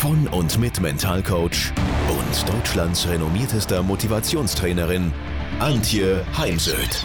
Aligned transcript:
von 0.00 0.26
und 0.28 0.58
mit 0.58 0.80
Mentalcoach 0.80 1.74
und 2.08 2.48
Deutschlands 2.48 3.06
renommiertester 3.06 3.82
Motivationstrainerin 3.82 5.12
Antje 5.58 6.24
Heimsöth. 6.38 7.04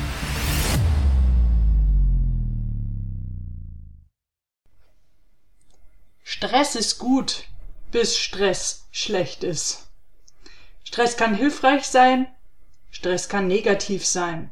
Stress 6.24 6.76
ist 6.76 6.98
gut, 6.98 7.44
bis 7.92 8.18
Stress 8.18 8.86
schlecht 8.94 9.44
ist. 9.44 9.88
Stress 10.86 11.18
kann 11.18 11.36
hilfreich 11.36 11.84
sein, 11.88 12.28
Stress 12.92 13.28
kann 13.28 13.48
negativ 13.48 14.06
sein. 14.06 14.52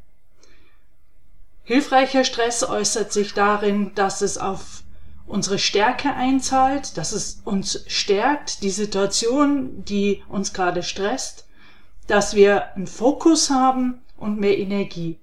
Hilfreicher 1.63 2.25
Stress 2.25 2.61
äußert 2.65 3.13
sich 3.13 3.33
darin, 3.33 3.95
dass 3.95 4.21
es 4.21 4.37
auf 4.37 4.82
unsere 5.25 5.59
Stärke 5.59 6.13
einzahlt, 6.13 6.97
dass 6.97 7.11
es 7.11 7.41
uns 7.45 7.85
stärkt, 7.87 8.63
die 8.63 8.69
Situation, 8.69 9.83
die 9.85 10.23
uns 10.27 10.53
gerade 10.53 10.83
stresst, 10.83 11.47
dass 12.07 12.35
wir 12.35 12.73
einen 12.75 12.87
Fokus 12.87 13.49
haben 13.49 14.01
und 14.17 14.39
mehr 14.39 14.57
Energie. 14.57 15.19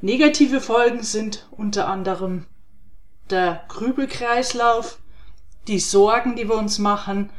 Negative 0.00 0.60
Folgen 0.60 1.02
sind 1.02 1.48
unter 1.50 1.88
anderem 1.88 2.46
der 3.30 3.64
Grübelkreislauf, 3.68 4.98
die 5.66 5.78
Sorgen, 5.78 6.36
die 6.36 6.48
wir 6.48 6.56
uns 6.56 6.78
machen 6.78 7.30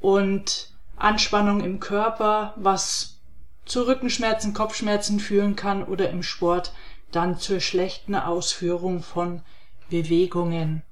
und 0.00 0.72
Anspannung 0.96 1.60
im 1.60 1.80
Körper, 1.80 2.54
was 2.56 3.20
zu 3.66 3.86
Rückenschmerzen, 3.86 4.54
Kopfschmerzen 4.54 5.20
führen 5.20 5.54
kann 5.54 5.84
oder 5.84 6.08
im 6.08 6.22
Sport 6.22 6.72
dann 7.12 7.38
zur 7.38 7.60
schlechten 7.60 8.14
Ausführung 8.14 9.02
von 9.02 9.42
Bewegungen. 9.88 10.82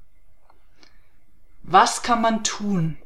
Was 1.63 2.03
kann 2.03 2.23
man 2.23 2.45
tun? 2.45 2.99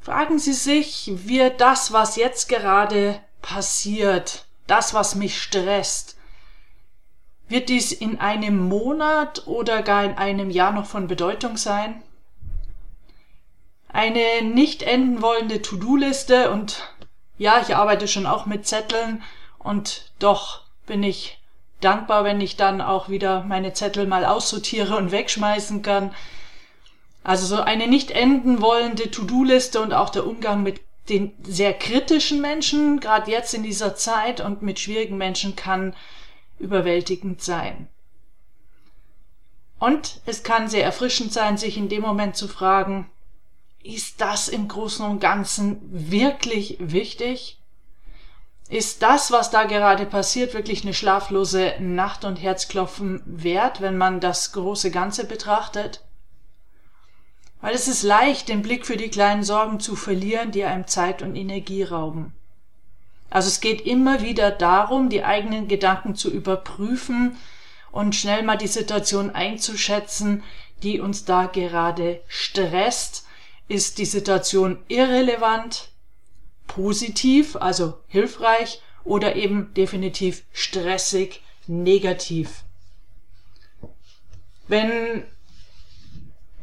Fragen 0.00 0.38
Sie 0.38 0.52
sich, 0.52 1.12
wird 1.26 1.60
das, 1.60 1.92
was 1.92 2.16
jetzt 2.16 2.48
gerade 2.48 3.20
passiert, 3.40 4.46
das, 4.66 4.94
was 4.94 5.14
mich 5.14 5.40
stresst, 5.40 6.16
wird 7.48 7.68
dies 7.68 7.92
in 7.92 8.18
einem 8.18 8.68
Monat 8.68 9.46
oder 9.46 9.82
gar 9.82 10.04
in 10.04 10.14
einem 10.14 10.50
Jahr 10.50 10.72
noch 10.72 10.86
von 10.86 11.06
Bedeutung 11.06 11.56
sein? 11.56 12.02
Eine 13.88 14.42
nicht 14.42 14.82
enden 14.82 15.22
wollende 15.22 15.60
To-Do-Liste 15.60 16.50
und 16.50 16.82
ja, 17.36 17.60
ich 17.60 17.76
arbeite 17.76 18.08
schon 18.08 18.26
auch 18.26 18.46
mit 18.46 18.66
Zetteln 18.66 19.22
und 19.58 20.12
doch 20.18 20.62
bin 20.86 21.02
ich 21.02 21.41
dankbar, 21.84 22.24
wenn 22.24 22.40
ich 22.40 22.56
dann 22.56 22.80
auch 22.80 23.08
wieder 23.08 23.44
meine 23.44 23.72
Zettel 23.72 24.06
mal 24.06 24.24
aussortiere 24.24 24.96
und 24.96 25.12
wegschmeißen 25.12 25.82
kann. 25.82 26.14
Also 27.24 27.46
so 27.46 27.62
eine 27.62 27.86
nicht 27.86 28.10
enden 28.10 28.60
wollende 28.60 29.10
To-Do-Liste 29.10 29.80
und 29.80 29.92
auch 29.92 30.10
der 30.10 30.26
Umgang 30.26 30.62
mit 30.62 30.80
den 31.08 31.32
sehr 31.42 31.74
kritischen 31.74 32.40
Menschen, 32.40 33.00
gerade 33.00 33.30
jetzt 33.30 33.54
in 33.54 33.62
dieser 33.62 33.96
Zeit 33.96 34.40
und 34.40 34.62
mit 34.62 34.78
schwierigen 34.78 35.18
Menschen 35.18 35.56
kann 35.56 35.94
überwältigend 36.58 37.42
sein. 37.42 37.88
Und 39.78 40.20
es 40.26 40.44
kann 40.44 40.68
sehr 40.68 40.84
erfrischend 40.84 41.32
sein, 41.32 41.58
sich 41.58 41.76
in 41.76 41.88
dem 41.88 42.02
Moment 42.02 42.36
zu 42.36 42.46
fragen, 42.46 43.10
ist 43.82 44.20
das 44.20 44.48
im 44.48 44.68
Großen 44.68 45.04
und 45.04 45.18
Ganzen 45.18 45.80
wirklich 45.90 46.76
wichtig? 46.78 47.58
Ist 48.72 49.02
das, 49.02 49.30
was 49.30 49.50
da 49.50 49.64
gerade 49.64 50.06
passiert, 50.06 50.54
wirklich 50.54 50.82
eine 50.82 50.94
schlaflose 50.94 51.74
Nacht 51.78 52.24
und 52.24 52.36
Herzklopfen 52.36 53.22
wert, 53.26 53.82
wenn 53.82 53.98
man 53.98 54.18
das 54.18 54.52
große 54.52 54.90
Ganze 54.90 55.26
betrachtet? 55.26 56.02
Weil 57.60 57.74
es 57.74 57.86
ist 57.86 58.02
leicht, 58.02 58.48
den 58.48 58.62
Blick 58.62 58.86
für 58.86 58.96
die 58.96 59.10
kleinen 59.10 59.42
Sorgen 59.42 59.78
zu 59.78 59.94
verlieren, 59.94 60.52
die 60.52 60.64
einem 60.64 60.86
Zeit 60.86 61.20
und 61.20 61.36
Energie 61.36 61.82
rauben. 61.82 62.32
Also 63.28 63.48
es 63.48 63.60
geht 63.60 63.82
immer 63.82 64.22
wieder 64.22 64.50
darum, 64.50 65.10
die 65.10 65.22
eigenen 65.22 65.68
Gedanken 65.68 66.14
zu 66.14 66.30
überprüfen 66.30 67.36
und 67.90 68.14
schnell 68.14 68.42
mal 68.42 68.56
die 68.56 68.68
Situation 68.68 69.28
einzuschätzen, 69.28 70.44
die 70.82 70.98
uns 70.98 71.26
da 71.26 71.44
gerade 71.44 72.22
stresst. 72.26 73.26
Ist 73.68 73.98
die 73.98 74.06
Situation 74.06 74.78
irrelevant? 74.88 75.91
Positiv, 76.66 77.56
also 77.56 77.98
hilfreich, 78.08 78.80
oder 79.04 79.36
eben 79.36 79.74
definitiv 79.74 80.44
stressig, 80.52 81.42
negativ. 81.66 82.64
Wenn 84.68 85.24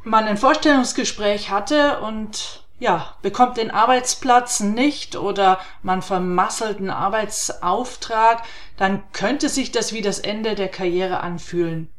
man 0.03 0.25
ein 0.25 0.37
Vorstellungsgespräch 0.37 1.49
hatte 1.49 1.99
und 1.99 2.63
ja, 2.79 3.13
bekommt 3.21 3.57
den 3.57 3.71
Arbeitsplatz 3.71 4.61
nicht 4.61 5.17
oder 5.17 5.59
man 5.83 6.01
vermasselt 6.01 6.77
einen 6.77 6.89
Arbeitsauftrag, 6.89 8.43
dann 8.77 9.03
könnte 9.11 9.49
sich 9.49 9.71
das 9.71 9.91
wie 9.91 10.01
das 10.01 10.19
Ende 10.19 10.55
der 10.55 10.69
Karriere 10.69 11.19
anfühlen. 11.19 11.89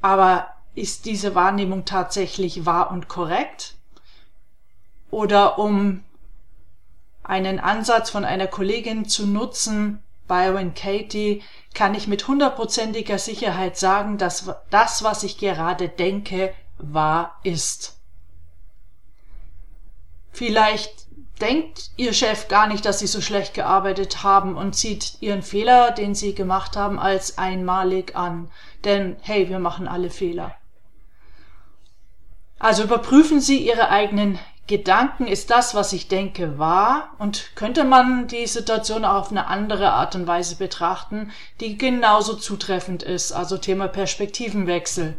Aber 0.00 0.48
ist 0.76 1.06
diese 1.06 1.34
Wahrnehmung 1.34 1.84
tatsächlich 1.84 2.66
wahr 2.66 2.90
und 2.92 3.08
korrekt? 3.08 3.74
Oder 5.10 5.58
um 5.58 6.04
einen 7.24 7.58
Ansatz 7.58 8.10
von 8.10 8.24
einer 8.24 8.46
Kollegin 8.46 9.06
zu 9.06 9.26
nutzen, 9.26 10.02
Byron 10.28 10.74
Katie, 10.74 11.42
kann 11.74 11.94
ich 11.94 12.06
mit 12.06 12.28
hundertprozentiger 12.28 13.18
Sicherheit 13.18 13.76
sagen, 13.76 14.16
dass 14.16 14.50
das, 14.70 15.02
was 15.02 15.22
ich 15.22 15.38
gerade 15.38 15.88
denke, 15.88 16.54
wahr 16.78 17.40
ist. 17.42 17.98
Vielleicht 20.32 21.06
denkt 21.40 21.90
Ihr 21.96 22.12
Chef 22.12 22.48
gar 22.48 22.66
nicht, 22.66 22.84
dass 22.84 23.00
Sie 23.00 23.06
so 23.06 23.20
schlecht 23.20 23.54
gearbeitet 23.54 24.22
haben 24.22 24.56
und 24.56 24.76
sieht 24.76 25.16
Ihren 25.20 25.42
Fehler, 25.42 25.90
den 25.90 26.14
Sie 26.14 26.34
gemacht 26.34 26.76
haben, 26.76 26.98
als 26.98 27.38
einmalig 27.38 28.16
an. 28.16 28.50
Denn 28.84 29.16
hey, 29.20 29.48
wir 29.48 29.58
machen 29.58 29.88
alle 29.88 30.10
Fehler. 30.10 30.54
Also 32.58 32.84
überprüfen 32.84 33.40
Sie 33.40 33.58
Ihre 33.58 33.90
eigenen 33.90 34.38
Gedanken 34.66 35.26
ist 35.26 35.50
das, 35.50 35.74
was 35.74 35.92
ich 35.92 36.08
denke, 36.08 36.58
wahr 36.58 37.10
und 37.18 37.54
könnte 37.54 37.84
man 37.84 38.28
die 38.28 38.46
Situation 38.46 39.04
auch 39.04 39.16
auf 39.16 39.30
eine 39.30 39.46
andere 39.46 39.92
Art 39.92 40.14
und 40.14 40.26
Weise 40.26 40.56
betrachten, 40.56 41.32
die 41.60 41.76
genauso 41.76 42.34
zutreffend 42.34 43.02
ist, 43.02 43.32
also 43.32 43.58
Thema 43.58 43.88
Perspektivenwechsel. 43.88 45.16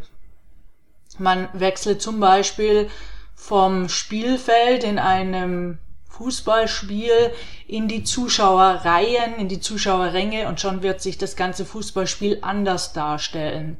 Man 1.19 1.47
wechselt 1.53 2.01
zum 2.01 2.19
Beispiel 2.19 2.89
vom 3.35 3.87
Spielfeld 3.87 4.83
in 4.83 4.97
einem 4.97 5.77
Fußballspiel 6.09 7.31
in 7.67 7.87
die 7.87 8.03
Zuschauerreihen, 8.03 9.35
in 9.35 9.47
die 9.47 9.59
Zuschauerränge 9.59 10.47
und 10.47 10.59
schon 10.59 10.81
wird 10.81 11.01
sich 11.01 11.19
das 11.19 11.35
ganze 11.35 11.65
Fußballspiel 11.65 12.39
anders 12.41 12.93
darstellen. 12.93 13.79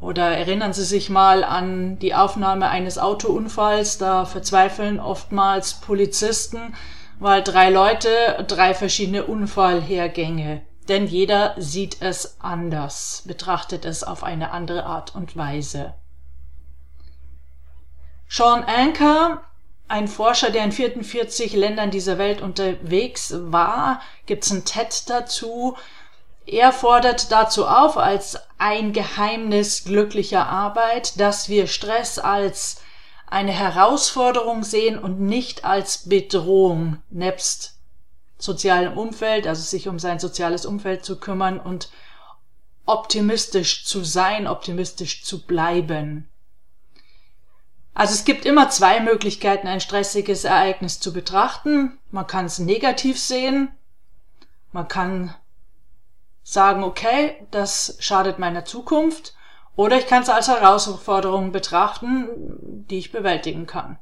Oder 0.00 0.30
erinnern 0.36 0.72
Sie 0.72 0.84
sich 0.84 1.10
mal 1.10 1.44
an 1.44 1.98
die 1.98 2.14
Aufnahme 2.14 2.70
eines 2.70 2.98
Autounfalls, 2.98 3.98
da 3.98 4.24
verzweifeln 4.24 4.98
oftmals 4.98 5.74
Polizisten, 5.74 6.74
weil 7.18 7.42
drei 7.42 7.68
Leute 7.68 8.08
drei 8.48 8.72
verschiedene 8.72 9.24
Unfallhergänge, 9.24 10.62
denn 10.88 11.06
jeder 11.06 11.54
sieht 11.58 12.00
es 12.00 12.40
anders, 12.40 13.24
betrachtet 13.26 13.84
es 13.84 14.02
auf 14.02 14.24
eine 14.24 14.52
andere 14.52 14.86
Art 14.86 15.14
und 15.14 15.36
Weise. 15.36 15.94
Sean 18.26 18.64
Anker, 18.64 19.42
ein 19.86 20.08
Forscher, 20.08 20.50
der 20.50 20.64
in 20.64 20.72
44 20.72 21.52
Ländern 21.52 21.90
dieser 21.90 22.16
Welt 22.16 22.40
unterwegs 22.40 23.34
war, 23.36 24.00
gibt's 24.24 24.50
ein 24.50 24.64
TED 24.64 25.10
dazu, 25.10 25.76
er 26.50 26.72
fordert 26.72 27.30
dazu 27.30 27.66
auf, 27.66 27.96
als 27.96 28.38
ein 28.58 28.92
Geheimnis 28.92 29.84
glücklicher 29.84 30.48
Arbeit, 30.48 31.20
dass 31.20 31.48
wir 31.48 31.68
Stress 31.68 32.18
als 32.18 32.82
eine 33.26 33.52
Herausforderung 33.52 34.64
sehen 34.64 34.98
und 34.98 35.20
nicht 35.20 35.64
als 35.64 36.08
Bedrohung 36.08 36.98
nebst 37.08 37.78
sozialem 38.36 38.98
Umfeld, 38.98 39.46
also 39.46 39.62
sich 39.62 39.86
um 39.86 40.00
sein 40.00 40.18
soziales 40.18 40.66
Umfeld 40.66 41.04
zu 41.04 41.20
kümmern 41.20 41.60
und 41.60 41.90
optimistisch 42.84 43.84
zu 43.84 44.02
sein, 44.02 44.48
optimistisch 44.48 45.22
zu 45.22 45.46
bleiben. 45.46 46.28
Also 47.94 48.14
es 48.14 48.24
gibt 48.24 48.44
immer 48.44 48.70
zwei 48.70 48.98
Möglichkeiten, 48.98 49.68
ein 49.68 49.80
stressiges 49.80 50.44
Ereignis 50.44 50.98
zu 50.98 51.12
betrachten. 51.12 51.98
Man 52.10 52.26
kann 52.26 52.46
es 52.46 52.58
negativ 52.58 53.20
sehen. 53.20 53.70
Man 54.72 54.88
kann 54.88 55.34
sagen, 56.42 56.84
okay, 56.84 57.46
das 57.50 57.96
schadet 58.00 58.38
meiner 58.38 58.64
Zukunft. 58.64 59.34
Oder 59.76 59.98
ich 59.98 60.06
kann 60.06 60.22
es 60.22 60.28
als 60.28 60.48
Herausforderung 60.48 61.52
betrachten, 61.52 62.28
die 62.88 62.98
ich 62.98 63.12
bewältigen 63.12 63.66
kann. 63.66 63.98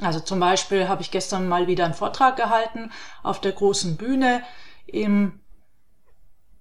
Also 0.00 0.20
zum 0.20 0.40
Beispiel 0.40 0.88
habe 0.88 1.02
ich 1.02 1.10
gestern 1.10 1.48
mal 1.48 1.66
wieder 1.66 1.84
einen 1.84 1.94
Vortrag 1.94 2.36
gehalten 2.36 2.92
auf 3.22 3.40
der 3.40 3.52
großen 3.52 3.96
Bühne 3.96 4.42
im 4.86 5.40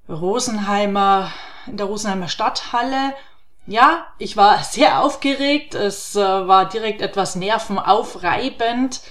Rosenheimer, 0.08 1.32
in 1.68 1.78
der 1.78 1.88
Rosenheimer 1.88 2.28
Stadthalle. 2.28 3.14
Ja, 3.68 4.06
ich 4.20 4.38
war 4.38 4.64
sehr 4.64 5.02
aufgeregt. 5.02 5.76
Es 5.76 6.16
äh, 6.16 6.20
war 6.22 6.70
direkt 6.70 7.02
etwas 7.02 7.36
nervenaufreibend, 7.36 9.02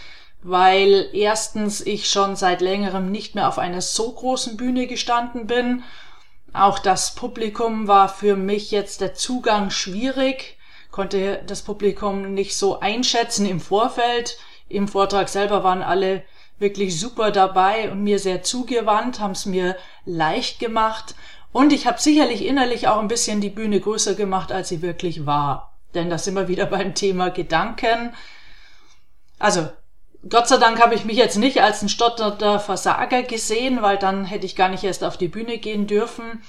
weil 0.45 1.09
erstens 1.13 1.81
ich 1.81 2.09
schon 2.09 2.37
seit 2.37 2.61
längerem 2.61 3.11
nicht 3.11 3.35
mehr 3.35 3.49
auf 3.49 3.59
einer 3.59 3.81
so 3.81 4.13
großen 4.13 4.57
Bühne 4.57 4.87
gestanden 4.87 5.49
bin. 5.49 5.83
Auch 6.53 6.79
das 6.79 7.17
Publikum 7.17 7.89
war 7.89 8.09
für 8.09 8.37
mich 8.37 8.71
jetzt 8.71 9.01
der 9.01 9.15
Zugang 9.15 9.71
schwierig 9.71 10.57
konnte 10.95 11.43
das 11.45 11.63
Publikum 11.63 12.35
nicht 12.35 12.57
so 12.57 12.79
einschätzen 12.79 13.47
im 13.47 13.59
Vorfeld. 13.59 14.39
Im 14.69 14.87
Vortrag 14.87 15.29
selber 15.29 15.65
waren 15.65 15.83
alle 15.83 16.23
wirklich 16.61 17.01
super 17.01 17.33
dabei 17.33 17.91
und 17.91 18.05
mir 18.05 18.21
sehr 18.21 18.45
zugewandt, 18.45 19.19
haben 19.19 19.33
es 19.33 19.45
mir 19.45 19.77
leicht 20.05 20.61
gemacht. 20.61 21.17
Und 21.51 21.73
ich 21.73 21.89
habe 21.89 22.01
sicherlich 22.01 22.47
innerlich 22.47 22.87
auch 22.87 23.01
ein 23.01 23.09
bisschen 23.09 23.41
die 23.41 23.51
Bühne 23.51 23.81
größer 23.81 24.15
gemacht, 24.15 24.53
als 24.53 24.69
sie 24.69 24.83
wirklich 24.83 25.27
war. 25.27 25.75
Denn 25.95 26.11
das 26.11 26.27
sind 26.27 26.35
wir 26.35 26.47
wieder 26.47 26.67
beim 26.77 26.95
Thema 26.95 27.31
Gedanken. 27.31 28.15
Also, 29.41 29.69
Gott 30.29 30.49
sei 30.49 30.57
Dank 30.57 30.81
habe 30.81 30.95
ich 30.95 31.05
mich 31.05 31.17
jetzt 31.17 31.37
nicht 31.37 31.61
als 31.61 31.83
ein 31.83 31.89
stotternder 31.89 32.59
Versager 32.59 33.23
gesehen, 33.23 33.83
weil 33.83 33.99
dann 33.99 34.25
hätte 34.25 34.47
ich 34.47 34.57
gar 34.57 34.69
nicht 34.69 34.85
erst 34.85 35.05
auf 35.05 35.17
die 35.17 35.29
Bühne 35.29 35.59
gehen 35.59 35.87
dürfen. 35.87 36.43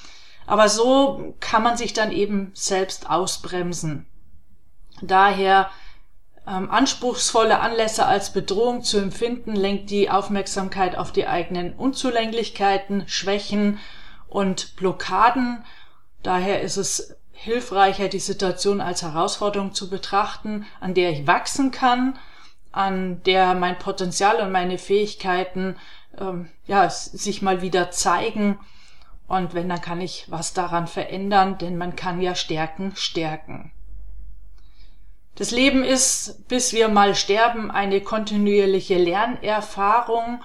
Aber 0.47 0.69
so 0.69 1.35
kann 1.39 1.63
man 1.63 1.75
sich 1.75 1.93
dann 1.93 2.11
eben 2.11 2.51
selbst 2.53 3.09
ausbremsen. 3.09 4.05
Daher 5.01 5.69
ähm, 6.47 6.69
anspruchsvolle 6.69 7.59
Anlässe 7.59 8.05
als 8.05 8.31
Bedrohung 8.31 8.83
zu 8.83 8.97
empfinden, 8.97 9.55
lenkt 9.55 9.89
die 9.89 10.09
Aufmerksamkeit 10.09 10.97
auf 10.97 11.11
die 11.11 11.27
eigenen 11.27 11.73
Unzulänglichkeiten, 11.73 13.07
Schwächen 13.07 13.79
und 14.27 14.75
Blockaden. 14.75 15.65
Daher 16.23 16.61
ist 16.61 16.77
es 16.77 17.15
hilfreicher, 17.31 18.07
die 18.07 18.19
Situation 18.19 18.79
als 18.79 19.01
Herausforderung 19.01 19.73
zu 19.73 19.89
betrachten, 19.89 20.65
an 20.79 20.93
der 20.93 21.09
ich 21.09 21.27
wachsen 21.27 21.71
kann, 21.71 22.17
an 22.75 23.23
der 23.23 23.55
mein 23.55 23.79
Potenzial 23.79 24.41
und 24.41 24.51
meine 24.51 24.77
Fähigkeiten 24.77 25.77
ähm, 26.19 26.49
ja, 26.67 26.89
sich 26.89 27.41
mal 27.41 27.61
wieder 27.61 27.89
zeigen. 27.89 28.59
Und 29.27 29.53
wenn, 29.53 29.69
dann 29.69 29.79
kann 29.81 30.01
ich 30.01 30.25
was 30.29 30.53
daran 30.53 30.85
verändern, 30.85 31.57
denn 31.57 31.77
man 31.77 31.95
kann 31.95 32.21
ja 32.21 32.35
Stärken 32.35 32.91
stärken. 32.95 33.71
Das 35.35 35.51
Leben 35.51 35.83
ist, 35.83 36.47
bis 36.49 36.73
wir 36.73 36.89
mal 36.89 37.15
sterben, 37.15 37.71
eine 37.71 38.01
kontinuierliche 38.01 38.97
Lernerfahrung. 38.97 40.41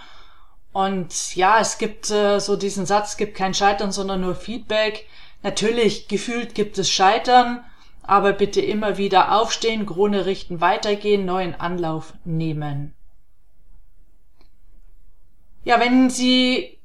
Und 0.73 1.35
ja, 1.35 1.59
es 1.59 1.79
gibt 1.79 2.11
äh, 2.11 2.39
so 2.39 2.55
diesen 2.55 2.87
Satz, 2.87 3.17
gibt 3.17 3.37
kein 3.37 3.55
Scheitern, 3.55 3.91
sondern 3.91 4.21
nur 4.21 4.37
Feedback. 4.37 5.07
Natürlich, 5.43 6.07
gefühlt 6.07 6.55
gibt 6.55 6.79
es 6.79 6.91
Scheitern, 6.91 7.65
aber 8.11 8.33
bitte 8.33 8.61
immer 8.61 8.99
wieder 8.99 9.41
aufstehen, 9.41 9.87
Krone 9.87 10.27
richten, 10.27 10.61
weitergehen, 10.61 11.25
neuen 11.25 11.55
Anlauf 11.55 12.13
nehmen. 12.25 12.93
Ja, 15.63 15.79
wenn 15.79 16.11
Sie 16.11 16.81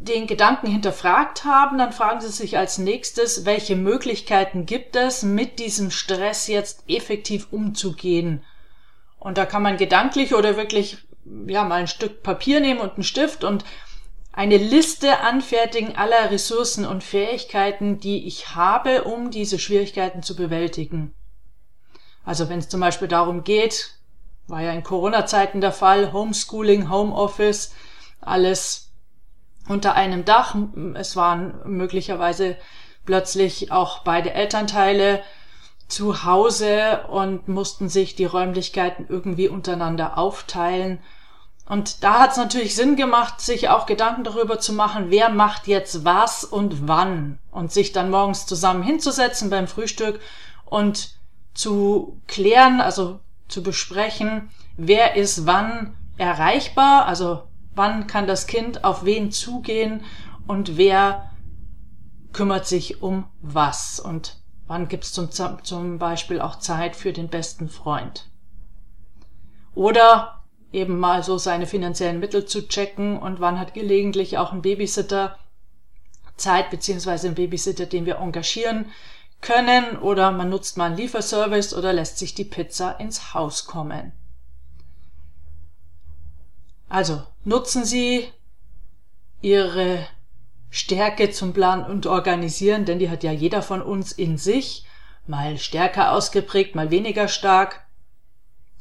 den 0.00 0.26
Gedanken 0.26 0.66
hinterfragt 0.66 1.46
haben, 1.46 1.78
dann 1.78 1.92
fragen 1.92 2.20
Sie 2.20 2.28
sich 2.28 2.58
als 2.58 2.76
nächstes, 2.76 3.46
welche 3.46 3.74
Möglichkeiten 3.74 4.66
gibt 4.66 4.96
es, 4.96 5.22
mit 5.22 5.60
diesem 5.60 5.90
Stress 5.90 6.46
jetzt 6.46 6.84
effektiv 6.88 7.46
umzugehen? 7.52 8.44
Und 9.18 9.38
da 9.38 9.46
kann 9.46 9.62
man 9.62 9.78
gedanklich 9.78 10.34
oder 10.34 10.58
wirklich, 10.58 10.98
ja, 11.46 11.64
mal 11.64 11.76
ein 11.76 11.88
Stück 11.88 12.22
Papier 12.22 12.60
nehmen 12.60 12.80
und 12.80 12.96
einen 12.96 13.02
Stift 13.02 13.44
und 13.44 13.64
eine 14.36 14.58
Liste 14.58 15.20
anfertigen 15.20 15.96
aller 15.96 16.30
Ressourcen 16.30 16.84
und 16.84 17.02
Fähigkeiten, 17.02 17.98
die 17.98 18.26
ich 18.26 18.54
habe, 18.54 19.04
um 19.04 19.30
diese 19.30 19.58
Schwierigkeiten 19.58 20.22
zu 20.22 20.36
bewältigen. 20.36 21.14
Also 22.22 22.50
wenn 22.50 22.58
es 22.58 22.68
zum 22.68 22.80
Beispiel 22.80 23.08
darum 23.08 23.44
geht, 23.44 23.94
war 24.46 24.60
ja 24.60 24.72
in 24.72 24.82
Corona-Zeiten 24.82 25.62
der 25.62 25.72
Fall, 25.72 26.12
Homeschooling, 26.12 26.90
Homeoffice, 26.90 27.74
alles 28.20 28.92
unter 29.68 29.94
einem 29.94 30.26
Dach. 30.26 30.54
Es 30.94 31.16
waren 31.16 31.54
möglicherweise 31.64 32.58
plötzlich 33.06 33.72
auch 33.72 34.00
beide 34.00 34.34
Elternteile 34.34 35.22
zu 35.88 36.24
Hause 36.24 37.06
und 37.08 37.48
mussten 37.48 37.88
sich 37.88 38.16
die 38.16 38.26
Räumlichkeiten 38.26 39.06
irgendwie 39.08 39.48
untereinander 39.48 40.18
aufteilen. 40.18 40.98
Und 41.68 42.04
da 42.04 42.20
hat 42.20 42.30
es 42.32 42.36
natürlich 42.36 42.76
Sinn 42.76 42.94
gemacht, 42.94 43.40
sich 43.40 43.68
auch 43.68 43.86
Gedanken 43.86 44.22
darüber 44.22 44.60
zu 44.60 44.72
machen, 44.72 45.06
wer 45.08 45.30
macht 45.30 45.66
jetzt 45.66 46.04
was 46.04 46.44
und 46.44 46.86
wann. 46.86 47.38
Und 47.50 47.72
sich 47.72 47.92
dann 47.92 48.10
morgens 48.10 48.46
zusammen 48.46 48.84
hinzusetzen 48.84 49.50
beim 49.50 49.66
Frühstück 49.66 50.20
und 50.64 51.16
zu 51.54 52.20
klären, 52.28 52.80
also 52.80 53.18
zu 53.48 53.62
besprechen, 53.62 54.50
wer 54.76 55.16
ist 55.16 55.46
wann 55.46 55.96
erreichbar, 56.18 57.06
also 57.06 57.44
wann 57.74 58.06
kann 58.06 58.26
das 58.26 58.46
Kind 58.46 58.84
auf 58.84 59.04
wen 59.04 59.32
zugehen 59.32 60.04
und 60.46 60.76
wer 60.76 61.30
kümmert 62.32 62.66
sich 62.66 63.02
um 63.02 63.24
was 63.40 63.98
und 63.98 64.36
wann 64.66 64.88
gibt 64.88 65.04
es 65.04 65.12
zum, 65.12 65.30
zum 65.30 65.98
Beispiel 65.98 66.40
auch 66.40 66.56
Zeit 66.56 66.94
für 66.94 67.12
den 67.12 67.28
besten 67.28 67.68
Freund. 67.68 68.28
Oder 69.74 70.35
eben 70.76 70.98
mal 70.98 71.22
so 71.22 71.38
seine 71.38 71.66
finanziellen 71.66 72.20
Mittel 72.20 72.44
zu 72.44 72.68
checken 72.68 73.18
und 73.18 73.40
wann 73.40 73.58
hat 73.58 73.74
gelegentlich 73.74 74.38
auch 74.38 74.52
ein 74.52 74.62
Babysitter 74.62 75.38
Zeit 76.36 76.70
beziehungsweise 76.70 77.28
ein 77.28 77.34
Babysitter, 77.34 77.86
den 77.86 78.04
wir 78.04 78.18
engagieren 78.18 78.92
können 79.40 79.96
oder 79.98 80.30
man 80.32 80.50
nutzt 80.50 80.76
mal 80.76 80.86
einen 80.86 80.96
Lieferservice 80.96 81.74
oder 81.74 81.92
lässt 81.92 82.18
sich 82.18 82.34
die 82.34 82.44
Pizza 82.44 83.00
ins 83.00 83.34
Haus 83.34 83.66
kommen. 83.66 84.12
Also 86.88 87.22
nutzen 87.44 87.84
Sie 87.84 88.28
Ihre 89.40 90.06
Stärke 90.70 91.30
zum 91.30 91.52
Planen 91.52 91.84
und 91.84 92.06
Organisieren, 92.06 92.84
denn 92.84 92.98
die 92.98 93.10
hat 93.10 93.22
ja 93.22 93.32
jeder 93.32 93.62
von 93.62 93.82
uns 93.82 94.12
in 94.12 94.38
sich, 94.38 94.84
mal 95.26 95.58
stärker 95.58 96.12
ausgeprägt, 96.12 96.74
mal 96.74 96.90
weniger 96.90 97.28
stark. 97.28 97.85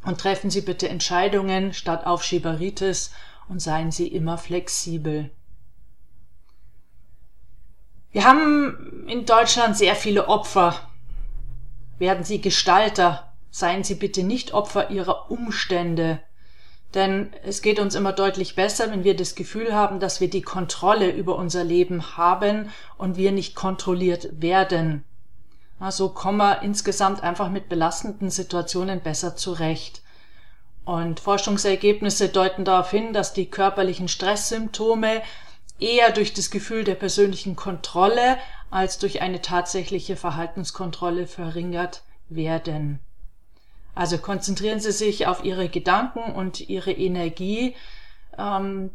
Und 0.05 0.21
treffen 0.21 0.49
Sie 0.49 0.61
bitte 0.61 0.87
Entscheidungen 0.87 1.73
statt 1.73 2.05
Aufschieberitis 2.05 3.11
und 3.49 3.59
seien 3.59 3.91
Sie 3.91 4.07
immer 4.07 4.37
flexibel. 4.37 5.31
Wir 8.11 8.23
haben 8.23 9.05
in 9.09 9.25
Deutschland 9.25 9.75
sehr 9.75 9.95
viele 9.95 10.29
Opfer. 10.29 10.89
Werden 11.97 12.23
Sie 12.23 12.39
Gestalter, 12.39 13.33
seien 13.49 13.83
Sie 13.83 13.95
bitte 13.95 14.23
nicht 14.23 14.53
Opfer 14.53 14.89
Ihrer 14.91 15.31
Umstände. 15.31 16.21
Denn 16.93 17.33
es 17.43 17.61
geht 17.61 17.79
uns 17.79 17.93
immer 17.93 18.13
deutlich 18.13 18.55
besser, 18.55 18.89
wenn 18.91 19.03
wir 19.03 19.17
das 19.17 19.35
Gefühl 19.35 19.73
haben, 19.73 19.99
dass 19.99 20.21
wir 20.21 20.29
die 20.29 20.43
Kontrolle 20.43 21.09
über 21.11 21.35
unser 21.35 21.63
Leben 21.63 22.15
haben 22.15 22.69
und 22.97 23.17
wir 23.17 23.33
nicht 23.33 23.53
kontrolliert 23.53 24.41
werden. 24.41 25.03
So 25.89 26.09
kommen 26.09 26.37
wir 26.37 26.61
insgesamt 26.61 27.21
einfach 27.21 27.49
mit 27.49 27.69
belastenden 27.69 28.29
Situationen 28.29 29.01
besser 29.01 29.35
zurecht. 29.35 30.01
Und 30.85 31.19
Forschungsergebnisse 31.19 32.29
deuten 32.29 32.63
darauf 32.63 32.91
hin, 32.91 33.11
dass 33.11 33.33
die 33.33 33.49
körperlichen 33.49 34.07
Stresssymptome 34.07 35.21
eher 35.79 36.11
durch 36.11 36.33
das 36.33 36.51
Gefühl 36.51 36.83
der 36.83 36.95
persönlichen 36.95 37.55
Kontrolle 37.55 38.37
als 38.71 38.99
durch 38.99 39.21
eine 39.21 39.41
tatsächliche 39.41 40.15
Verhaltenskontrolle 40.15 41.27
verringert 41.27 42.03
werden. 42.29 42.99
Also 43.95 44.17
konzentrieren 44.17 44.79
Sie 44.79 44.91
sich 44.91 45.27
auf 45.27 45.43
Ihre 45.43 45.69
Gedanken 45.69 46.33
und 46.33 46.69
Ihre 46.69 46.91
Energie. 46.91 47.75
Ähm, 48.37 48.91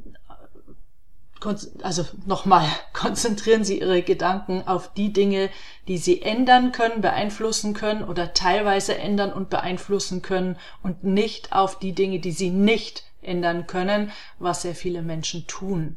also 1.82 2.06
nochmal, 2.26 2.66
konzentrieren 2.92 3.64
Sie 3.64 3.80
Ihre 3.80 4.02
Gedanken 4.02 4.66
auf 4.66 4.92
die 4.92 5.12
Dinge, 5.12 5.50
die 5.88 5.99
Sie 5.99 6.23
ändern 6.23 6.73
können, 6.73 7.00
beeinflussen 7.00 7.75
können 7.75 8.04
oder 8.04 8.35
teilweise 8.35 8.97
ändern 8.97 9.32
und 9.32 9.50
beeinflussen 9.50 10.23
können 10.23 10.56
und 10.82 11.04
nicht 11.04 11.52
auf 11.52 11.78
die 11.78 11.92
Dinge, 11.92 12.20
die 12.20 12.32
Sie 12.32 12.50
nicht 12.50 13.04
ändern 13.23 13.66
können, 13.66 14.12
was 14.38 14.62
sehr 14.62 14.75
viele 14.75 15.02
Menschen 15.02 15.47
tun. 15.47 15.97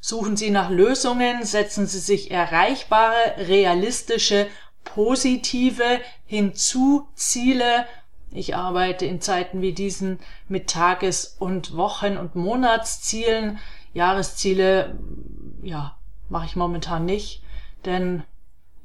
Suchen 0.00 0.36
Sie 0.36 0.50
nach 0.50 0.70
Lösungen, 0.70 1.44
setzen 1.44 1.86
Sie 1.86 1.98
sich 1.98 2.30
erreichbare, 2.30 3.14
realistische 3.36 4.46
positive 4.84 6.00
Hinzuziele. 6.24 7.86
Ich 8.32 8.54
arbeite 8.54 9.04
in 9.06 9.20
Zeiten 9.20 9.60
wie 9.60 9.72
diesen 9.72 10.20
mit 10.48 10.70
Tages- 10.70 11.36
und 11.38 11.76
Wochen- 11.76 12.16
und 12.16 12.34
Monatszielen. 12.34 13.58
Jahresziele, 13.92 14.98
ja, 15.62 15.96
mache 16.28 16.46
ich 16.46 16.56
momentan 16.56 17.04
nicht, 17.04 17.42
denn 17.84 18.22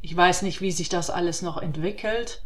ich 0.02 0.16
weiß 0.16 0.42
nicht, 0.44 0.62
wie 0.62 0.72
sich 0.72 0.90
das 0.90 1.10
alles 1.10 1.42
noch 1.42 1.58
entwickelt. 1.58 2.44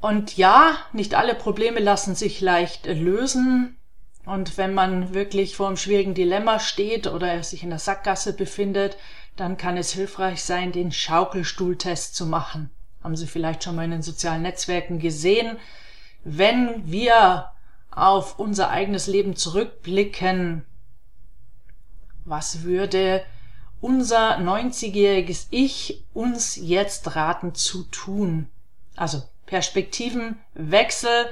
Und 0.00 0.36
ja, 0.36 0.76
nicht 0.92 1.14
alle 1.14 1.34
Probleme 1.34 1.80
lassen 1.80 2.14
sich 2.14 2.40
leicht 2.40 2.86
lösen. 2.86 3.76
Und 4.24 4.56
wenn 4.58 4.74
man 4.74 5.14
wirklich 5.14 5.56
vor 5.56 5.66
einem 5.66 5.76
schwierigen 5.76 6.14
Dilemma 6.14 6.60
steht 6.60 7.06
oder 7.06 7.42
sich 7.42 7.62
in 7.62 7.70
der 7.70 7.78
Sackgasse 7.78 8.34
befindet, 8.34 8.96
dann 9.36 9.56
kann 9.56 9.76
es 9.76 9.92
hilfreich 9.92 10.44
sein, 10.44 10.70
den 10.70 10.92
Schaukelstuhltest 10.92 12.14
zu 12.14 12.26
machen. 12.26 12.70
Haben 13.02 13.16
Sie 13.16 13.26
vielleicht 13.26 13.64
schon 13.64 13.76
mal 13.76 13.84
in 13.84 13.90
den 13.90 14.02
sozialen 14.02 14.42
Netzwerken 14.42 14.98
gesehen. 14.98 15.56
Wenn 16.24 16.90
wir 16.90 17.50
auf 18.00 18.38
unser 18.38 18.70
eigenes 18.70 19.06
Leben 19.06 19.36
zurückblicken, 19.36 20.64
was 22.24 22.62
würde 22.62 23.24
unser 23.80 24.38
90-jähriges 24.38 25.46
Ich 25.50 26.04
uns 26.12 26.56
jetzt 26.56 27.16
raten 27.16 27.54
zu 27.54 27.84
tun? 27.84 28.48
Also 28.96 29.22
Perspektivenwechsel, 29.46 31.30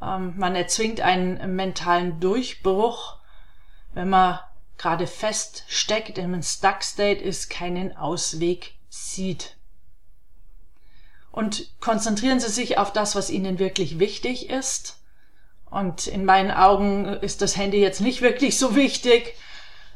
ähm, 0.00 0.34
man 0.36 0.54
erzwingt 0.54 1.00
einen 1.00 1.56
mentalen 1.56 2.20
Durchbruch, 2.20 3.16
wenn 3.92 4.08
man 4.08 4.38
gerade 4.78 5.06
feststeckt, 5.06 6.16
in 6.16 6.24
einem 6.24 6.42
Stuck 6.42 6.82
State 6.82 7.22
ist, 7.22 7.50
keinen 7.50 7.96
Ausweg 7.96 8.74
sieht. 8.88 9.56
Und 11.32 11.70
konzentrieren 11.80 12.40
Sie 12.40 12.48
sich 12.48 12.78
auf 12.78 12.92
das, 12.92 13.14
was 13.14 13.30
Ihnen 13.30 13.58
wirklich 13.58 13.98
wichtig 13.98 14.48
ist. 14.48 14.99
Und 15.70 16.06
in 16.08 16.24
meinen 16.24 16.50
Augen 16.50 17.06
ist 17.06 17.42
das 17.42 17.56
Handy 17.56 17.80
jetzt 17.80 18.00
nicht 18.00 18.22
wirklich 18.22 18.58
so 18.58 18.74
wichtig, 18.74 19.34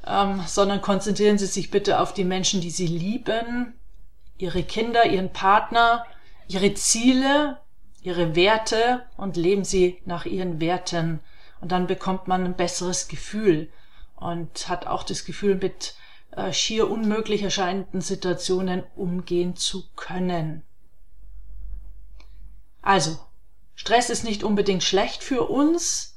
ähm, 0.07 0.43
sondern 0.47 0.83
konzentrieren 0.83 1.39
Sie 1.39 1.47
sich 1.47 1.71
bitte 1.71 1.99
auf 1.99 2.15
die 2.15 2.25
Menschen, 2.25 2.61
die 2.61 2.71
Sie 2.71 2.87
lieben, 2.87 3.75
Ihre 4.39 4.63
Kinder, 4.63 5.07
Ihren 5.07 5.33
Partner, 5.33 6.07
Ihre 6.47 6.75
Ziele, 6.75 7.59
Ihre 8.03 8.37
Werte 8.37 9.05
und 9.17 9.37
leben 9.37 9.65
Sie 9.65 10.01
nach 10.05 10.27
Ihren 10.27 10.61
Werten. 10.61 11.21
Und 11.61 11.73
dann 11.73 11.87
bekommt 11.87 12.29
man 12.29 12.45
ein 12.45 12.57
besseres 12.57 13.09
Gefühl 13.09 13.71
und 14.17 14.69
hat 14.69 14.87
auch 14.87 15.03
das 15.03 15.25
Gefühl, 15.25 15.57
mit 15.57 15.95
äh, 16.33 16.53
schier 16.53 16.91
unmöglich 16.91 17.43
erscheinenden 17.43 18.01
Situationen 18.01 18.85
umgehen 18.95 19.57
zu 19.57 19.85
können. 19.97 20.63
Also, 22.83 23.19
Stress 23.75 24.11
ist 24.11 24.25
nicht 24.25 24.45
unbedingt 24.45 24.83
schlecht 24.83 25.23
für 25.23 25.49
uns. 25.49 26.17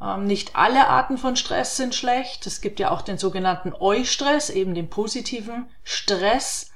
Ähm, 0.00 0.24
nicht 0.24 0.56
alle 0.56 0.88
Arten 0.88 1.18
von 1.18 1.36
Stress 1.36 1.76
sind 1.76 1.94
schlecht. 1.94 2.46
Es 2.46 2.60
gibt 2.60 2.80
ja 2.80 2.90
auch 2.90 3.02
den 3.02 3.18
sogenannten 3.18 3.72
Eustress, 3.72 4.50
eben 4.50 4.74
den 4.74 4.90
positiven 4.90 5.70
Stress. 5.84 6.70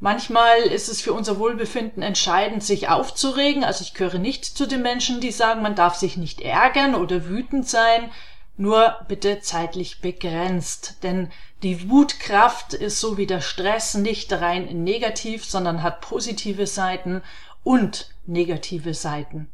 Manchmal 0.00 0.58
ist 0.62 0.88
es 0.88 1.00
für 1.00 1.12
unser 1.12 1.38
Wohlbefinden 1.38 2.02
entscheidend, 2.02 2.62
sich 2.62 2.88
aufzuregen. 2.88 3.64
Also 3.64 3.82
ich 3.82 3.94
gehöre 3.94 4.18
nicht 4.18 4.44
zu 4.44 4.66
den 4.66 4.82
Menschen, 4.82 5.20
die 5.20 5.30
sagen, 5.30 5.62
man 5.62 5.76
darf 5.76 5.94
sich 5.94 6.16
nicht 6.16 6.40
ärgern 6.40 6.94
oder 6.94 7.26
wütend 7.26 7.68
sein, 7.68 8.10
nur 8.56 8.96
bitte 9.08 9.40
zeitlich 9.40 10.00
begrenzt. 10.00 11.02
Denn 11.02 11.30
die 11.62 11.88
Wutkraft 11.88 12.74
ist 12.74 13.00
so 13.00 13.16
wie 13.16 13.26
der 13.26 13.40
Stress 13.40 13.94
nicht 13.94 14.32
rein 14.32 14.84
negativ, 14.84 15.44
sondern 15.44 15.82
hat 15.82 16.00
positive 16.00 16.66
Seiten 16.66 17.22
und 17.64 18.14
negative 18.26 18.94
Seiten. 18.94 19.50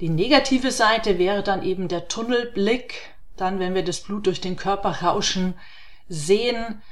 Die 0.00 0.08
negative 0.08 0.72
Seite 0.72 1.18
wäre 1.18 1.44
dann 1.44 1.62
eben 1.62 1.86
der 1.86 2.08
Tunnelblick, 2.08 3.14
dann 3.36 3.60
wenn 3.60 3.74
wir 3.74 3.84
das 3.84 4.00
Blut 4.00 4.26
durch 4.26 4.40
den 4.40 4.56
Körper 4.56 5.02
rauschen 5.02 5.54
sehen, 6.08 6.82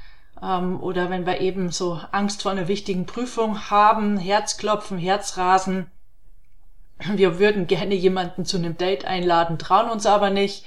ähm, 0.40 0.80
oder 0.80 1.10
wenn 1.10 1.26
wir 1.26 1.40
eben 1.40 1.70
so 1.70 2.00
Angst 2.12 2.42
vor 2.42 2.52
einer 2.52 2.68
wichtigen 2.68 3.06
Prüfung 3.06 3.70
haben, 3.70 4.16
Herzklopfen, 4.16 4.98
Herzrasen. 4.98 5.90
Wir 7.14 7.38
würden 7.38 7.66
gerne 7.66 7.94
jemanden 7.94 8.44
zu 8.44 8.58
einem 8.58 8.76
Date 8.76 9.04
einladen, 9.06 9.58
trauen 9.58 9.90
uns 9.90 10.06
aber 10.06 10.30
nicht. 10.30 10.64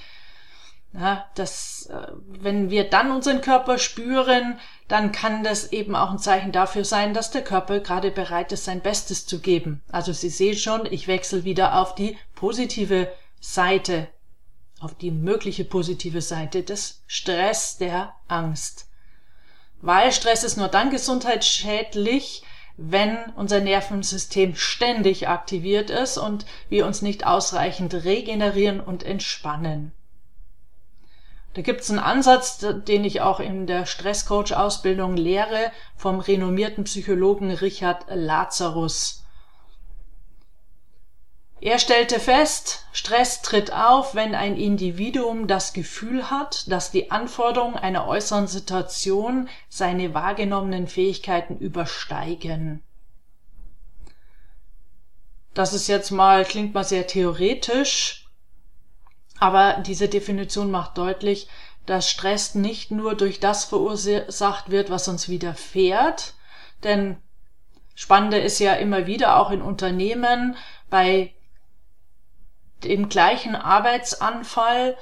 Ja, 0.93 1.25
das, 1.35 1.87
äh, 1.87 2.11
wenn 2.25 2.69
wir 2.69 2.89
dann 2.89 3.11
unseren 3.11 3.41
Körper 3.41 3.79
spüren, 3.79 4.59
dann 4.93 5.11
kann 5.11 5.43
das 5.43 5.71
eben 5.71 5.95
auch 5.95 6.11
ein 6.11 6.19
Zeichen 6.19 6.51
dafür 6.51 6.85
sein, 6.85 7.15
dass 7.15 7.31
der 7.31 7.43
Körper 7.43 7.79
gerade 7.79 8.11
bereit 8.11 8.51
ist, 8.51 8.65
sein 8.65 8.79
Bestes 8.79 9.25
zu 9.25 9.39
geben. 9.39 9.81
Also 9.91 10.13
Sie 10.13 10.29
sehen 10.29 10.55
schon, 10.55 10.85
ich 10.85 11.07
wechsle 11.07 11.45
wieder 11.45 11.81
auf 11.81 11.95
die 11.95 12.15
positive 12.35 13.11
Seite, 13.39 14.07
auf 14.79 14.93
die 14.93 15.09
mögliche 15.09 15.65
positive 15.65 16.21
Seite 16.21 16.61
des 16.61 17.01
Stress, 17.07 17.79
der 17.79 18.13
Angst. 18.27 18.87
Weil 19.81 20.11
Stress 20.11 20.43
ist 20.43 20.57
nur 20.57 20.67
dann 20.67 20.91
gesundheitsschädlich, 20.91 22.43
wenn 22.77 23.17
unser 23.35 23.61
Nervensystem 23.61 24.55
ständig 24.55 25.27
aktiviert 25.27 25.89
ist 25.89 26.19
und 26.19 26.45
wir 26.69 26.85
uns 26.85 27.01
nicht 27.01 27.25
ausreichend 27.25 27.95
regenerieren 27.95 28.79
und 28.79 29.01
entspannen. 29.01 29.91
Da 31.53 31.61
gibt's 31.61 31.89
einen 31.89 31.99
Ansatz, 31.99 32.65
den 32.87 33.05
ich 33.05 33.21
auch 33.21 33.39
in 33.39 33.67
der 33.67 33.85
Stresscoach-Ausbildung 33.85 35.15
lehre, 35.15 35.71
vom 35.95 36.19
renommierten 36.19 36.85
Psychologen 36.85 37.51
Richard 37.51 38.05
Lazarus. 38.09 39.23
Er 41.61 41.79
stellte 41.79 42.19
fest, 42.19 42.85
Stress 42.91 43.41
tritt 43.41 43.71
auf, 43.71 44.15
wenn 44.15 44.35
ein 44.35 44.57
Individuum 44.57 45.47
das 45.47 45.71
Gefühl 45.71 46.29
hat, 46.29 46.69
dass 46.69 46.91
die 46.91 47.09
Anforderungen 47.09 47.77
einer 47.77 48.05
äußeren 48.05 48.47
Situation 48.47 49.47
seine 49.69 50.13
wahrgenommenen 50.13 50.87
Fähigkeiten 50.87 51.57
übersteigen. 51.57 52.83
Das 55.53 55.71
ist 55.73 55.87
jetzt 55.87 56.11
mal, 56.11 56.43
klingt 56.43 56.73
mal 56.73 56.83
sehr 56.83 57.07
theoretisch, 57.07 58.22
aber 59.39 59.83
diese 59.85 60.07
Definition 60.07 60.71
macht 60.71 60.97
deutlich, 60.97 61.47
dass 61.85 62.09
Stress 62.09 62.55
nicht 62.55 62.91
nur 62.91 63.15
durch 63.15 63.39
das 63.39 63.65
verursacht 63.65 64.71
wird, 64.71 64.89
was 64.89 65.07
uns 65.07 65.27
widerfährt, 65.27 66.33
denn 66.83 67.17
Spannende 67.95 68.39
ist 68.39 68.59
ja 68.59 68.73
immer 68.73 69.05
wieder 69.05 69.37
auch 69.37 69.51
in 69.51 69.61
Unternehmen 69.61 70.55
bei 70.89 71.33
dem 72.83 73.09
gleichen 73.09 73.55
Arbeitsanfall. 73.55 74.97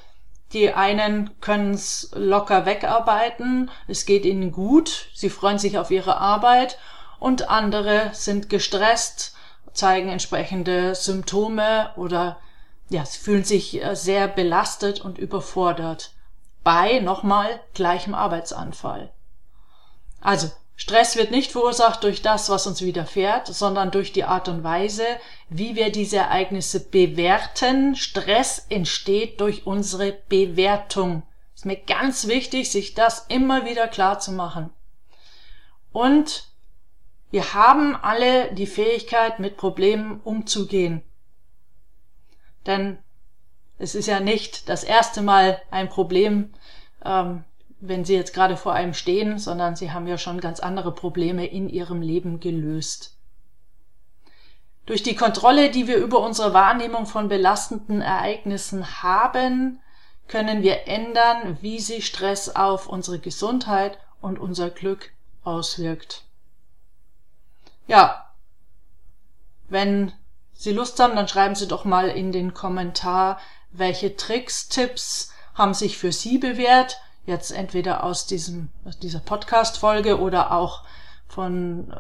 Die 0.54 0.74
einen 0.74 1.40
können 1.40 1.74
es 1.74 2.12
locker 2.14 2.66
wegarbeiten, 2.66 3.72
es 3.88 4.06
geht 4.06 4.26
ihnen 4.26 4.52
gut, 4.52 5.08
sie 5.14 5.30
freuen 5.30 5.58
sich 5.58 5.78
auf 5.78 5.92
ihre 5.92 6.18
Arbeit. 6.18 6.78
Und 7.20 7.50
andere 7.50 8.10
sind 8.14 8.50
gestresst, 8.50 9.36
zeigen 9.74 10.10
entsprechende 10.10 10.96
Symptome 10.96 11.92
oder 11.96 12.38
ja, 12.92 13.06
sie 13.06 13.20
fühlen 13.20 13.44
sich 13.44 13.82
äh, 13.82 13.96
sehr 13.96 14.28
belastet 14.28 15.02
und 15.02 15.18
überfordert 15.18 16.12
bei 16.64 17.00
nochmal 17.00 17.60
gleichem 17.74 18.14
Arbeitsanfall. 18.14 19.12
Also 20.20 20.52
Stress 20.76 21.16
wird 21.16 21.32
nicht 21.32 21.52
verursacht 21.52 22.04
durch 22.04 22.22
das, 22.22 22.50
was 22.50 22.68
uns 22.68 22.82
widerfährt, 22.82 23.48
sondern 23.48 23.92
durch 23.92 24.14
die 24.14 24.24
Art 24.24 24.48
und 24.48 24.64
Weise, 24.64 25.06
wie 25.50 25.76
wir 25.76 25.92
diese 25.92 26.18
Ereignisse 26.18 26.80
bewerten. 26.80 27.96
Stress 27.96 28.66
entsteht 28.70 29.40
durch 29.42 29.66
unsere 29.66 30.12
Bewertung. 30.28 31.24
Ist 31.56 31.66
mir 31.66 31.78
ganz 31.78 32.28
wichtig, 32.28 32.72
sich 32.72 32.94
das 32.94 33.26
immer 33.30 33.66
wieder 33.66 33.88
klar 33.88 34.20
zu 34.20 34.32
machen. 34.32 34.72
Und 35.92 36.46
wir 37.30 37.54
haben 37.54 37.96
alle 37.96 38.52
die 38.54 38.68
Fähigkeit, 38.68 39.40
mit 39.40 39.58
Problemen 39.58 40.20
umzugehen. 40.24 41.04
Denn 42.66 42.98
es 43.78 43.96
ist 43.96 44.08
ja 44.08 44.20
nicht 44.20 44.70
das 44.70 44.84
erste 44.84 45.22
Mal 45.22 45.62
ein 45.72 45.90
Problem, 45.90 46.54
ähm, 47.04 47.44
wenn 47.80 48.06
sie 48.06 48.14
jetzt 48.14 48.34
gerade 48.34 48.58
vor 48.58 48.74
einem 48.74 48.94
stehen, 48.94 49.40
sondern 49.40 49.76
sie 49.76 49.92
haben 49.92 50.06
ja 50.08 50.18
schon 50.18 50.40
ganz 50.40 50.60
andere 50.60 50.94
Probleme 50.94 51.48
in 51.48 51.68
ihrem 51.68 52.02
Leben 52.02 52.40
gelöst. 52.40 53.18
Durch 54.86 55.04
die 55.04 55.16
Kontrolle, 55.16 55.72
die 55.72 55.88
wir 55.88 55.98
über 55.98 56.20
unsere 56.20 56.54
Wahrnehmung 56.54 57.06
von 57.06 57.28
belastenden 57.28 58.02
Ereignissen 58.02 59.02
haben, 59.02 59.80
können 60.28 60.64
wir 60.64 60.88
ändern, 60.88 61.58
wie 61.62 61.80
sich 61.80 62.06
Stress 62.06 62.50
auf 62.56 62.88
unsere 62.88 63.20
Gesundheit 63.20 63.98
und 64.22 64.40
unser 64.40 64.70
Glück 64.70 65.12
auswirkt. 65.44 66.24
Ja, 67.88 68.32
wenn 69.70 70.14
Sie 70.62 70.74
Lust 70.74 71.00
haben, 71.00 71.16
dann 71.16 71.28
schreiben 71.28 71.56
Sie 71.56 71.68
doch 71.68 71.86
mal 71.86 72.08
in 72.10 72.32
den 72.32 72.54
Kommentar, 72.54 73.40
welche 73.72 74.16
Tricks, 74.16 74.70
Tipps 74.70 75.34
haben 75.56 75.74
sich 75.74 75.98
für 75.98 76.12
Sie 76.12 76.38
bewährt, 76.38 77.02
jetzt 77.26 77.50
entweder 77.50 78.04
aus 78.04 78.28
diesem, 78.28 78.70
aus 78.86 79.00
dieser 79.00 79.22
Podcast-Folge 79.22 80.20
oder 80.20 80.52
auch 80.52 80.84
von, 81.28 81.90
äh, 81.90 81.96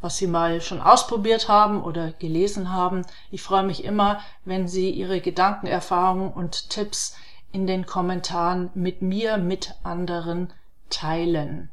was 0.00 0.18
Sie 0.18 0.28
mal 0.28 0.60
schon 0.60 0.80
ausprobiert 0.80 1.48
haben 1.48 1.82
oder 1.82 2.12
gelesen 2.12 2.72
haben. 2.72 3.04
Ich 3.32 3.42
freue 3.42 3.64
mich 3.64 3.82
immer, 3.82 4.20
wenn 4.44 4.68
Sie 4.68 4.88
Ihre 4.88 5.20
Gedanken, 5.20 5.66
Erfahrungen 5.66 6.32
und 6.32 6.70
Tipps 6.70 7.16
in 7.50 7.66
den 7.66 7.84
Kommentaren 7.84 8.70
mit 8.74 9.02
mir, 9.02 9.38
mit 9.38 9.74
anderen 9.82 10.52
teilen. 10.88 11.72